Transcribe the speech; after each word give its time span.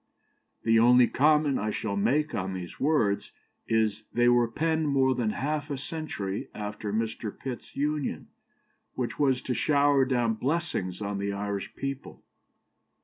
"The 0.65 0.79
only 0.79 1.05
comment 1.05 1.59
I 1.59 1.69
shall 1.69 1.95
make 1.95 2.33
on 2.33 2.53
these 2.55 2.79
words 2.79 3.31
is: 3.67 4.03
they 4.11 4.27
were 4.27 4.47
penned 4.47 4.87
more 4.89 5.13
than 5.13 5.29
half 5.29 5.69
a 5.69 5.77
century 5.77 6.49
after 6.55 6.91
Mr. 6.91 7.31
Pitt's 7.37 7.75
Union, 7.75 8.29
which 8.95 9.19
was 9.19 9.43
to 9.43 9.53
shower 9.53 10.03
down 10.05 10.33
blessings 10.33 11.03
on 11.03 11.19
the 11.19 11.31
Irish 11.31 11.75
people. 11.75 12.23